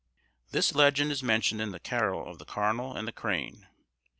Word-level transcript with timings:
This 0.49 0.73
legend 0.73 1.11
is 1.11 1.21
mentioned 1.21 1.61
in 1.61 1.69
the 1.69 1.79
carol 1.79 2.27
of 2.27 2.39
the 2.39 2.45
Carnal 2.45 2.97
and 2.97 3.07
the 3.07 3.11
Crane. 3.11 3.67